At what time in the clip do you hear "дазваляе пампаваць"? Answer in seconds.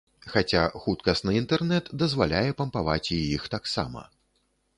2.05-3.05